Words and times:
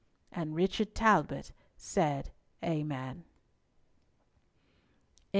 And 0.31 0.55
Richard 0.55 0.95
Talbot 0.95 1.51
said 1.77 2.31
Amen. 2.63 3.23